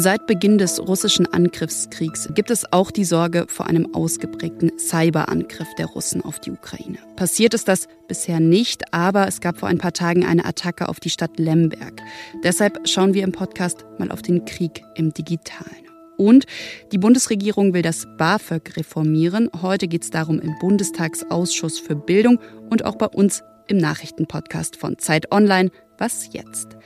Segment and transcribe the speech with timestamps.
[0.00, 5.86] Seit Beginn des russischen Angriffskriegs gibt es auch die Sorge vor einem ausgeprägten Cyberangriff der
[5.86, 6.98] Russen auf die Ukraine.
[7.16, 11.00] Passiert ist das bisher nicht, aber es gab vor ein paar Tagen eine Attacke auf
[11.00, 12.00] die Stadt Lemberg.
[12.44, 15.88] Deshalb schauen wir im Podcast mal auf den Krieg im Digitalen.
[16.16, 16.46] Und
[16.92, 19.50] die Bundesregierung will das BAföG reformieren.
[19.62, 22.38] Heute geht es darum im Bundestagsausschuss für Bildung
[22.70, 25.72] und auch bei uns im Nachrichtenpodcast von Zeit Online.
[25.98, 26.76] Was jetzt?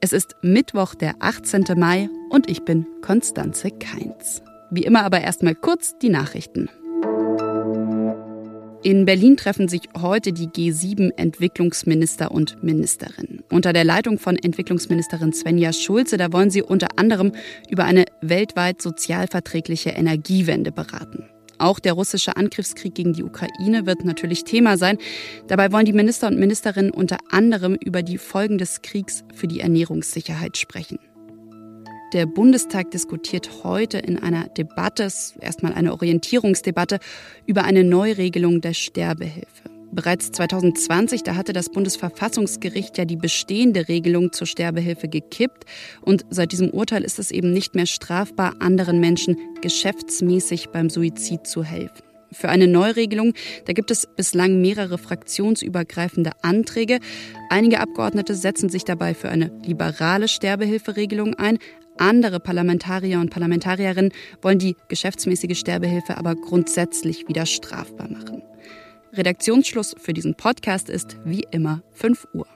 [0.00, 1.64] Es ist Mittwoch, der 18.
[1.76, 4.42] Mai und ich bin Konstanze Keins.
[4.70, 6.68] Wie immer aber erstmal kurz die Nachrichten.
[8.82, 13.42] In Berlin treffen sich heute die G7-Entwicklungsminister und Ministerinnen.
[13.50, 17.32] Unter der Leitung von Entwicklungsministerin Svenja Schulze, da wollen sie unter anderem
[17.68, 21.24] über eine weltweit sozialverträgliche Energiewende beraten.
[21.58, 24.98] Auch der russische Angriffskrieg gegen die Ukraine wird natürlich Thema sein.
[25.46, 29.60] Dabei wollen die Minister und Ministerinnen unter anderem über die Folgen des Kriegs für die
[29.60, 30.98] Ernährungssicherheit sprechen.
[32.12, 35.08] Der Bundestag diskutiert heute in einer Debatte,
[35.40, 37.00] erstmal eine Orientierungsdebatte,
[37.46, 39.75] über eine Neuregelung der Sterbehilfe.
[39.96, 45.64] Bereits 2020, da hatte das Bundesverfassungsgericht ja die bestehende Regelung zur Sterbehilfe gekippt.
[46.02, 51.46] Und seit diesem Urteil ist es eben nicht mehr strafbar, anderen Menschen geschäftsmäßig beim Suizid
[51.46, 52.02] zu helfen.
[52.30, 53.32] Für eine Neuregelung,
[53.64, 56.98] da gibt es bislang mehrere fraktionsübergreifende Anträge.
[57.48, 61.58] Einige Abgeordnete setzen sich dabei für eine liberale Sterbehilferegelung ein.
[61.96, 68.42] Andere Parlamentarier und Parlamentarierinnen wollen die geschäftsmäßige Sterbehilfe aber grundsätzlich wieder strafbar machen.
[69.12, 72.46] Redaktionsschluss für diesen Podcast ist wie immer 5 Uhr.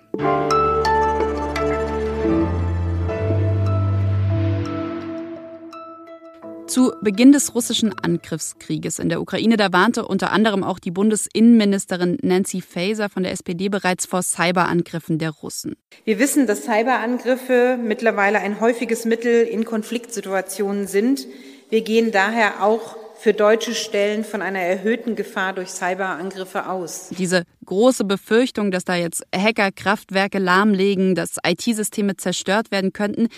[6.66, 12.16] Zu Beginn des russischen Angriffskrieges in der Ukraine, da warnte unter anderem auch die Bundesinnenministerin
[12.22, 15.76] Nancy Faeser von der SPD bereits vor Cyberangriffen der Russen.
[16.04, 21.26] Wir wissen, dass Cyberangriffe mittlerweile ein häufiges Mittel in Konfliktsituationen sind.
[21.70, 27.10] Wir gehen daher auch für deutsche Stellen von einer erhöhten Gefahr durch Cyberangriffe aus.
[27.10, 33.28] Diese große Befürchtung, dass da jetzt Hacker Kraftwerke lahmlegen, dass IT-Systeme zerstört werden könnten,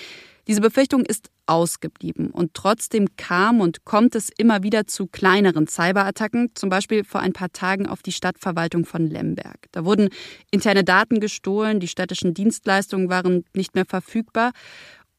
[0.49, 6.51] diese Befürchtung ist ausgeblieben und trotzdem kam und kommt es immer wieder zu kleineren Cyberattacken,
[6.55, 9.67] zum Beispiel vor ein paar Tagen auf die Stadtverwaltung von Lemberg.
[9.73, 10.09] Da wurden
[10.51, 14.53] interne Daten gestohlen, die städtischen Dienstleistungen waren nicht mehr verfügbar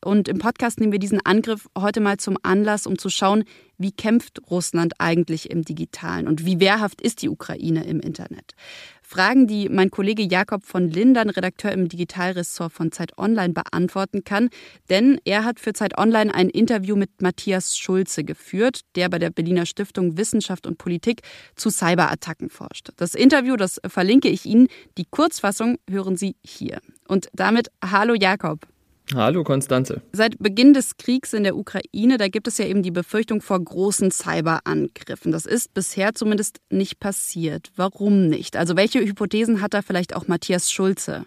[0.03, 3.43] und im Podcast nehmen wir diesen Angriff heute mal zum Anlass, um zu schauen,
[3.77, 8.53] wie kämpft Russland eigentlich im Digitalen und wie wehrhaft ist die Ukraine im Internet.
[9.01, 14.49] Fragen, die mein Kollege Jakob von Lindern, Redakteur im Digitalressort von Zeit Online, beantworten kann.
[14.89, 19.29] Denn er hat für Zeit Online ein Interview mit Matthias Schulze geführt, der bei der
[19.29, 21.21] Berliner Stiftung Wissenschaft und Politik
[21.55, 22.89] zu Cyberattacken forscht.
[22.97, 24.67] Das Interview, das verlinke ich Ihnen.
[24.97, 26.79] Die Kurzfassung hören Sie hier.
[27.07, 28.72] Und damit hallo Jakob.
[29.13, 30.01] Hallo Konstanze.
[30.13, 33.59] Seit Beginn des Kriegs in der Ukraine, da gibt es ja eben die Befürchtung vor
[33.59, 35.31] großen Cyberangriffen.
[35.31, 37.71] Das ist bisher zumindest nicht passiert.
[37.75, 38.55] Warum nicht?
[38.55, 41.25] Also welche Hypothesen hat da vielleicht auch Matthias Schulze?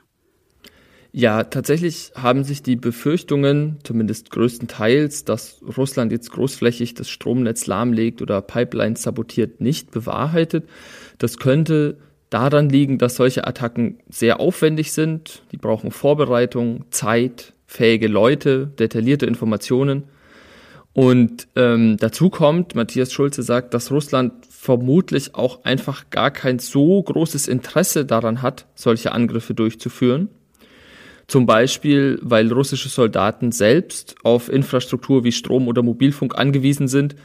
[1.12, 8.20] Ja, tatsächlich haben sich die Befürchtungen, zumindest größtenteils, dass Russland jetzt großflächig das Stromnetz lahmlegt
[8.20, 10.69] oder Pipelines sabotiert, nicht bewahrheitet.
[11.19, 11.98] Das könnte
[12.28, 15.42] daran liegen, dass solche Attacken sehr aufwendig sind.
[15.53, 20.04] Die brauchen Vorbereitung, Zeit, fähige Leute, detaillierte Informationen.
[20.93, 27.03] Und ähm, dazu kommt, Matthias Schulze sagt, dass Russland vermutlich auch einfach gar kein so
[27.03, 30.28] großes Interesse daran hat, solche Angriffe durchzuführen.
[31.27, 37.16] Zum Beispiel, weil russische Soldaten selbst auf Infrastruktur wie Strom oder Mobilfunk angewiesen sind.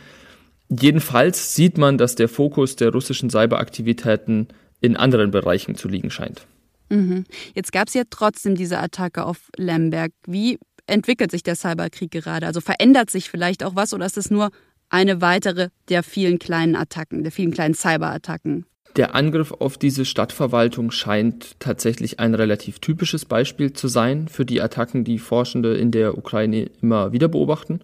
[0.69, 4.47] Jedenfalls sieht man, dass der Fokus der russischen Cyberaktivitäten
[4.81, 6.47] in anderen Bereichen zu liegen scheint.
[6.91, 7.23] Mhm.
[7.55, 10.11] Jetzt gab es ja trotzdem diese Attacke auf Lemberg.
[10.27, 12.45] Wie entwickelt sich der Cyberkrieg gerade?
[12.45, 14.51] Also verändert sich vielleicht auch was oder ist es nur
[14.89, 18.65] eine weitere der vielen kleinen Attacken, der vielen kleinen Cyberattacken?
[18.97, 24.61] Der Angriff auf diese Stadtverwaltung scheint tatsächlich ein relativ typisches Beispiel zu sein für die
[24.61, 27.79] Attacken, die Forschende in der Ukraine immer wieder beobachten.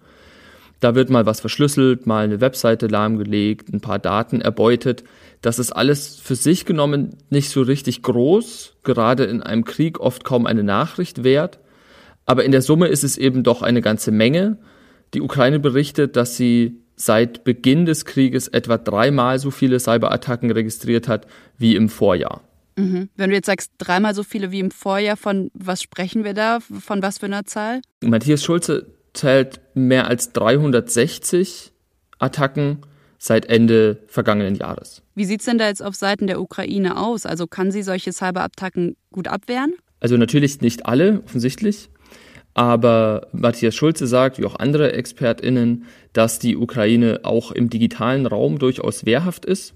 [0.80, 5.02] Da wird mal was verschlüsselt, mal eine Webseite lahmgelegt, ein paar Daten erbeutet.
[5.40, 10.24] Das ist alles für sich genommen nicht so richtig groß, gerade in einem Krieg oft
[10.24, 11.60] kaum eine Nachricht wert.
[12.26, 14.58] Aber in der Summe ist es eben doch eine ganze Menge.
[15.14, 21.08] Die Ukraine berichtet, dass sie seit Beginn des Krieges etwa dreimal so viele Cyberattacken registriert
[21.08, 21.26] hat
[21.56, 22.42] wie im Vorjahr.
[22.76, 23.08] Mhm.
[23.16, 26.58] Wenn du jetzt sagst, dreimal so viele wie im Vorjahr, von was sprechen wir da?
[26.60, 27.80] Von was für einer Zahl?
[28.02, 31.72] Matthias Schulze zählt mehr als 360
[32.18, 32.78] Attacken
[33.18, 35.02] seit Ende vergangenen Jahres.
[35.14, 37.26] Wie sieht es denn da jetzt auf Seiten der Ukraine aus?
[37.26, 39.74] Also kann sie solche Cyberattacken gut abwehren?
[40.00, 41.90] Also natürlich nicht alle, offensichtlich.
[42.54, 48.58] Aber Matthias Schulze sagt, wie auch andere ExpertInnen, dass die Ukraine auch im digitalen Raum
[48.58, 49.74] durchaus wehrhaft ist.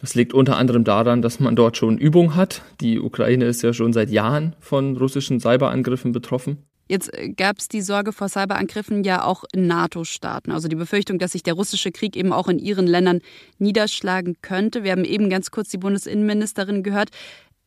[0.00, 2.62] Das liegt unter anderem daran, dass man dort schon Übung hat.
[2.80, 6.58] Die Ukraine ist ja schon seit Jahren von russischen Cyberangriffen betroffen.
[6.88, 10.52] Jetzt äh, gab es die Sorge vor Cyberangriffen ja auch in NATO-Staaten.
[10.52, 13.20] Also die Befürchtung, dass sich der russische Krieg eben auch in ihren Ländern
[13.58, 14.84] niederschlagen könnte.
[14.84, 17.10] Wir haben eben ganz kurz die Bundesinnenministerin gehört.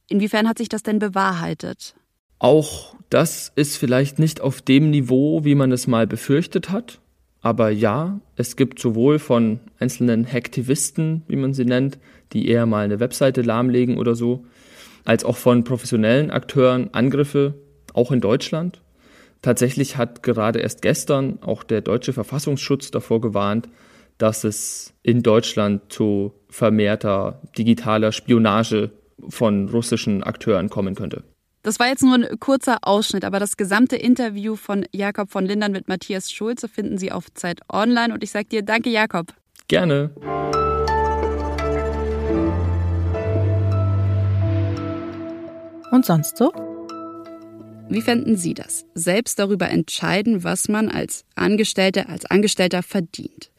[0.10, 1.96] Inwiefern hat sich das denn bewahrheitet?
[2.40, 7.00] Auch das ist vielleicht nicht auf dem Niveau, wie man es mal befürchtet hat.
[7.42, 11.98] Aber ja, es gibt sowohl von einzelnen Hacktivisten, wie man sie nennt,
[12.34, 14.46] die eher mal eine Webseite lahmlegen oder so,
[15.06, 17.54] als auch von professionellen Akteuren Angriffe,
[17.94, 18.82] auch in Deutschland.
[19.42, 23.70] Tatsächlich hat gerade erst gestern auch der deutsche Verfassungsschutz davor gewarnt,
[24.18, 28.92] dass es in Deutschland zu vermehrter digitaler Spionage
[29.30, 31.24] von russischen Akteuren kommen könnte.
[31.64, 35.72] Das war jetzt nur ein kurzer Ausschnitt, aber das gesamte Interview von Jakob von Lindern
[35.72, 39.34] mit Matthias Schulze finden Sie auf Zeit Online und ich sage dir danke, Jakob.
[39.68, 40.12] Gerne.
[45.92, 46.52] Und sonst so?
[47.90, 48.86] Wie fänden Sie das?
[48.96, 53.50] Selbst darüber entscheiden, was man als Angestellte, als Angestellter verdient.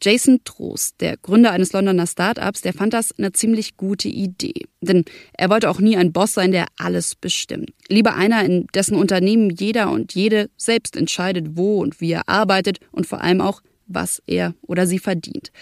[0.00, 4.64] Jason Trost, der Gründer eines Londoner Startups, der fand das eine ziemlich gute Idee.
[4.80, 5.04] Denn
[5.34, 7.72] er wollte auch nie ein Boss sein, der alles bestimmt.
[7.88, 12.78] Lieber einer, in dessen Unternehmen jeder und jede selbst entscheidet, wo und wie er arbeitet
[12.90, 13.60] und vor allem auch,
[13.94, 15.52] was er oder sie verdient.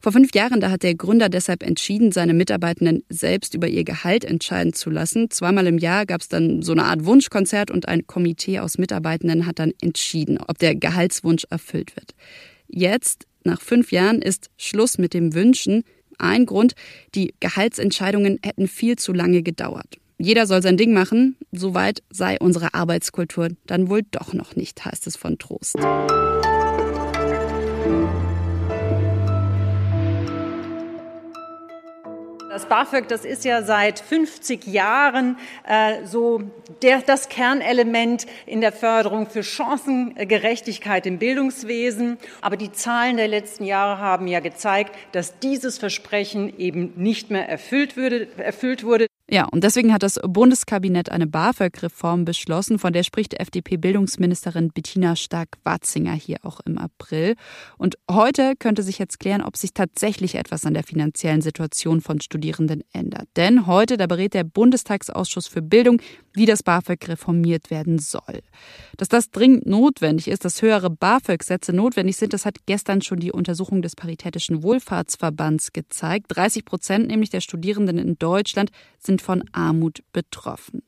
[0.00, 4.24] Vor fünf Jahren, da hat der Gründer deshalb entschieden, seine Mitarbeitenden selbst über ihr Gehalt
[4.24, 5.30] entscheiden zu lassen.
[5.30, 9.46] Zweimal im Jahr gab es dann so eine Art Wunschkonzert und ein Komitee aus Mitarbeitenden
[9.46, 12.14] hat dann entschieden, ob der Gehaltswunsch erfüllt wird.
[12.68, 15.82] Jetzt, nach fünf Jahren, ist Schluss mit dem Wünschen.
[16.18, 16.74] Ein Grund,
[17.14, 19.98] die Gehaltsentscheidungen hätten viel zu lange gedauert.
[20.18, 25.06] Jeder soll sein Ding machen, soweit sei unsere Arbeitskultur dann wohl doch noch nicht, heißt
[25.06, 25.76] es von Trost.
[32.58, 36.42] Das BAföG, das ist ja seit 50 Jahren äh, so
[36.82, 42.18] der, das Kernelement in der Förderung für Chancengerechtigkeit im Bildungswesen.
[42.40, 47.48] Aber die Zahlen der letzten Jahre haben ja gezeigt, dass dieses Versprechen eben nicht mehr
[47.48, 49.06] erfüllt, würde, erfüllt wurde.
[49.30, 56.14] Ja, und deswegen hat das Bundeskabinett eine BAföG-Reform beschlossen, von der spricht FDP-Bildungsministerin Bettina Stark-Watzinger
[56.14, 57.34] hier auch im April.
[57.76, 62.22] Und heute könnte sich jetzt klären, ob sich tatsächlich etwas an der finanziellen Situation von
[62.22, 63.28] Studierenden ändert.
[63.36, 66.00] Denn heute, da berät der Bundestagsausschuss für Bildung,
[66.32, 68.40] wie das BAföG reformiert werden soll.
[68.96, 73.32] Dass das dringend notwendig ist, dass höhere BAföG-Sätze notwendig sind, das hat gestern schon die
[73.32, 76.26] Untersuchung des Paritätischen Wohlfahrtsverbands gezeigt.
[76.28, 80.82] 30 Prozent nämlich der Studierenden in Deutschland sind von Armut betroffen.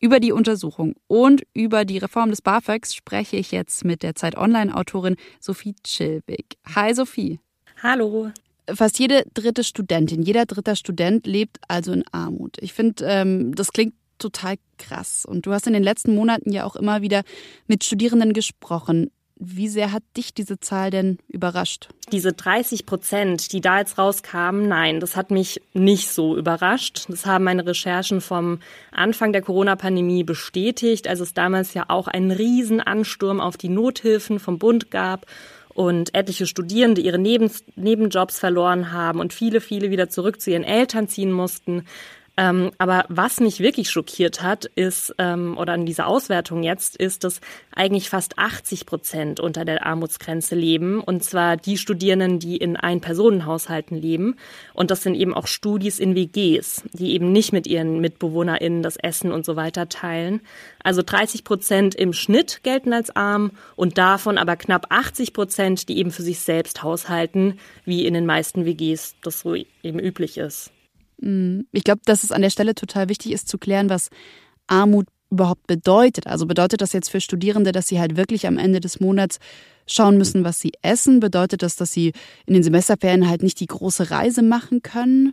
[0.00, 4.36] Über die Untersuchung und über die Reform des BAföGs spreche ich jetzt mit der Zeit
[4.36, 6.56] Online-Autorin Sophie Chilwig.
[6.74, 7.40] Hi Sophie.
[7.82, 8.30] Hallo.
[8.72, 12.58] Fast jede dritte Studentin, jeder dritte Student lebt also in Armut.
[12.60, 15.24] Ich finde, ähm, das klingt total krass.
[15.26, 17.22] Und du hast in den letzten Monaten ja auch immer wieder
[17.66, 19.10] mit Studierenden gesprochen.
[19.44, 21.88] Wie sehr hat dich diese Zahl denn überrascht?
[22.12, 27.06] Diese 30 Prozent, die da jetzt rauskamen, nein, das hat mich nicht so überrascht.
[27.08, 28.60] Das haben meine Recherchen vom
[28.92, 34.60] Anfang der Corona-Pandemie bestätigt, als es damals ja auch einen Riesenansturm auf die Nothilfen vom
[34.60, 35.26] Bund gab
[35.74, 41.08] und etliche Studierende ihre Nebenjobs verloren haben und viele, viele wieder zurück zu ihren Eltern
[41.08, 41.84] ziehen mussten.
[42.38, 47.24] Ähm, aber was mich wirklich schockiert hat, ist, ähm, oder an dieser Auswertung jetzt, ist,
[47.24, 47.42] dass
[47.74, 51.00] eigentlich fast 80 Prozent unter der Armutsgrenze leben.
[51.00, 54.36] Und zwar die Studierenden, die in Ein-Personen-Haushalten leben.
[54.72, 58.96] Und das sind eben auch Studis in WGs, die eben nicht mit ihren MitbewohnerInnen das
[58.96, 60.40] Essen und so weiter teilen.
[60.82, 65.98] Also 30 Prozent im Schnitt gelten als arm und davon aber knapp 80 Prozent, die
[65.98, 70.72] eben für sich selbst haushalten, wie in den meisten WGs das so eben üblich ist.
[71.22, 71.66] Mhm.
[71.72, 74.10] Ich glaube, dass es an der Stelle total wichtig ist zu klären, was
[74.66, 76.26] Armut überhaupt bedeutet.
[76.26, 79.38] Also bedeutet das jetzt für Studierende, dass sie halt wirklich am Ende des Monats
[79.86, 81.20] schauen müssen, was sie essen?
[81.20, 82.12] Bedeutet das, dass sie
[82.46, 85.32] in den Semesterferien halt nicht die große Reise machen können?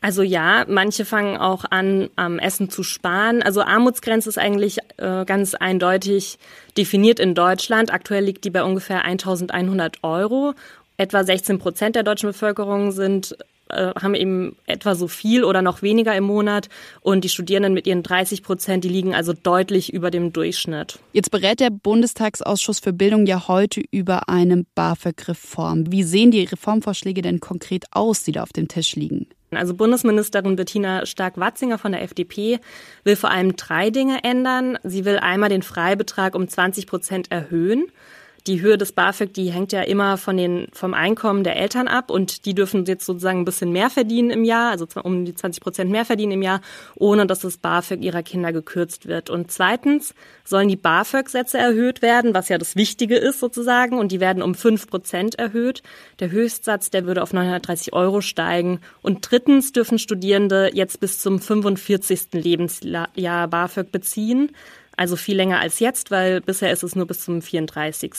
[0.00, 3.42] Also ja, manche fangen auch an, am Essen zu sparen.
[3.42, 6.38] Also Armutsgrenze ist eigentlich äh, ganz eindeutig
[6.76, 7.92] definiert in Deutschland.
[7.92, 10.54] Aktuell liegt die bei ungefähr 1100 Euro.
[10.98, 13.36] Etwa 16 Prozent der deutschen Bevölkerung sind
[13.68, 16.68] äh, haben eben etwa so viel oder noch weniger im Monat
[17.00, 20.98] und die Studierenden mit ihren 30 Prozent, die liegen also deutlich über dem Durchschnitt.
[21.12, 25.90] Jetzt berät der Bundestagsausschuss für Bildung ja heute über eine BAföG-Reform.
[25.90, 29.26] Wie sehen die Reformvorschläge denn konkret aus, die da auf dem Tisch liegen?
[29.52, 32.58] Also Bundesministerin Bettina Stark-Watzinger von der FDP
[33.04, 34.78] will vor allem drei Dinge ändern.
[34.82, 37.86] Sie will einmal den Freibetrag um 20 Prozent erhöhen
[38.46, 42.10] die Höhe des BAföG, die hängt ja immer von den, vom Einkommen der Eltern ab
[42.10, 45.62] und die dürfen jetzt sozusagen ein bisschen mehr verdienen im Jahr, also um die 20
[45.62, 46.60] Prozent mehr verdienen im Jahr,
[46.94, 49.30] ohne dass das BAföG ihrer Kinder gekürzt wird.
[49.30, 54.20] Und zweitens sollen die BAföG-Sätze erhöht werden, was ja das Wichtige ist sozusagen, und die
[54.20, 55.82] werden um fünf Prozent erhöht.
[56.20, 58.80] Der Höchstsatz, der würde auf 930 Euro steigen.
[59.02, 62.28] Und drittens dürfen Studierende jetzt bis zum 45.
[62.32, 64.52] Lebensjahr BAföG beziehen.
[64.96, 68.12] Also viel länger als jetzt, weil bisher ist es nur bis zum 34.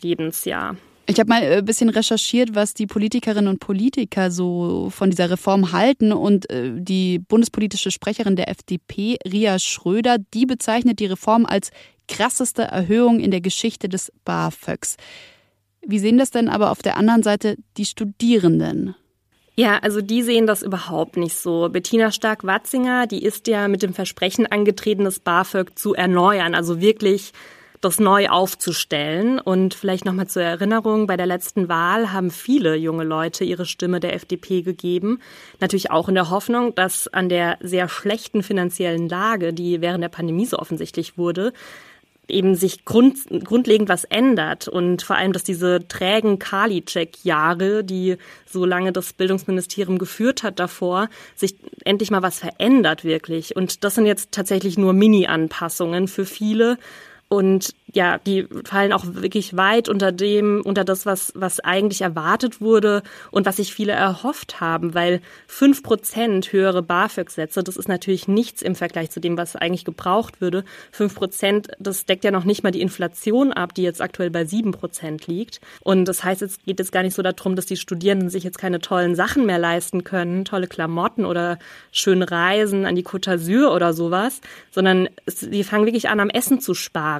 [0.00, 0.76] Lebensjahr.
[1.08, 5.30] Ich habe mal ein äh, bisschen recherchiert, was die Politikerinnen und Politiker so von dieser
[5.30, 6.12] Reform halten.
[6.12, 11.70] Und äh, die bundespolitische Sprecherin der FDP, Ria Schröder, die bezeichnet die Reform als
[12.08, 14.96] krasseste Erhöhung in der Geschichte des BAföGs.
[15.86, 18.96] Wie sehen das denn aber auf der anderen Seite die Studierenden?
[19.58, 21.70] Ja, also die sehen das überhaupt nicht so.
[21.70, 27.32] Bettina Stark-Watzinger, die ist ja mit dem Versprechen angetreten, das BAföG zu erneuern, also wirklich
[27.80, 29.38] das neu aufzustellen.
[29.38, 33.98] Und vielleicht nochmal zur Erinnerung, bei der letzten Wahl haben viele junge Leute ihre Stimme
[33.98, 35.20] der FDP gegeben.
[35.60, 40.10] Natürlich auch in der Hoffnung, dass an der sehr schlechten finanziellen Lage, die während der
[40.10, 41.54] Pandemie so offensichtlich wurde,
[42.28, 48.16] eben sich grund, grundlegend was ändert und vor allem, dass diese trägen Karliczek-Jahre, die
[48.46, 53.54] so lange das Bildungsministerium geführt hat davor, sich endlich mal was verändert wirklich.
[53.54, 56.78] Und das sind jetzt tatsächlich nur Mini-Anpassungen für viele.
[57.28, 62.60] Und ja, die fallen auch wirklich weit unter dem, unter das, was, was eigentlich erwartet
[62.60, 68.28] wurde und was sich viele erhofft haben, weil fünf Prozent höhere BAföG-Sätze, das ist natürlich
[68.28, 70.64] nichts im Vergleich zu dem, was eigentlich gebraucht würde.
[70.92, 74.44] Fünf Prozent, das deckt ja noch nicht mal die Inflation ab, die jetzt aktuell bei
[74.44, 75.60] sieben Prozent liegt.
[75.80, 78.58] Und das heißt, es geht jetzt gar nicht so darum, dass die Studierenden sich jetzt
[78.58, 81.58] keine tollen Sachen mehr leisten können, tolle Klamotten oder
[81.92, 84.40] schöne Reisen an die Côte d'Azur oder sowas,
[84.70, 87.15] sondern sie fangen wirklich an, am Essen zu sparen.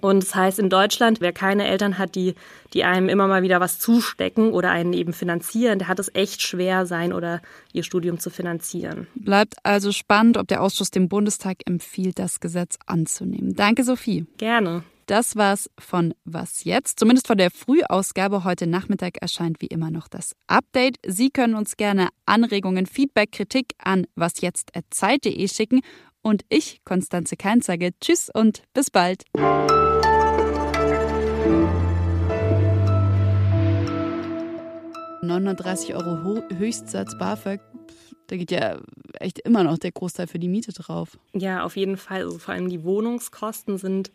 [0.00, 2.34] Und das heißt in Deutschland, wer keine Eltern hat, die,
[2.72, 6.42] die einem immer mal wieder was zustecken oder einen eben finanzieren, der hat es echt
[6.42, 7.40] schwer, sein oder
[7.72, 9.06] ihr Studium zu finanzieren.
[9.14, 13.54] Bleibt also spannend, ob der Ausschuss dem Bundestag empfiehlt, das Gesetz anzunehmen.
[13.54, 14.26] Danke, Sophie.
[14.38, 14.82] Gerne.
[15.06, 16.98] Das war's von Was jetzt?
[16.98, 18.42] Zumindest von der Frühausgabe.
[18.42, 20.96] Heute Nachmittag erscheint wie immer noch das Update.
[21.06, 25.82] Sie können uns gerne Anregungen, Feedback, Kritik an wasjetzt.zeit.de schicken.
[26.26, 29.24] Und ich, Konstanze Kein, sage Tschüss und bis bald.
[35.22, 37.60] 930 Euro Höchstsatz BAföG,
[38.28, 38.80] da geht ja
[39.20, 41.18] echt immer noch der Großteil für die Miete drauf.
[41.34, 42.22] Ja, auf jeden Fall.
[42.22, 44.10] Also vor allem die Wohnungskosten sind,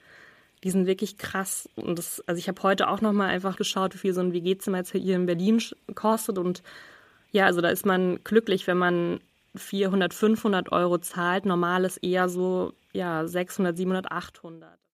[0.64, 1.70] die sind wirklich krass.
[1.76, 4.34] Und das, also ich habe heute auch noch mal einfach geschaut, wie viel so ein
[4.34, 5.62] WG-Zimmer jetzt hier in Berlin
[5.94, 6.40] kostet.
[6.40, 6.64] Und
[7.32, 9.20] ja, also da ist man glücklich, wenn man
[9.56, 11.46] 400, 500 Euro zahlt.
[11.46, 14.80] Normal ist eher so ja 600, 700, 800.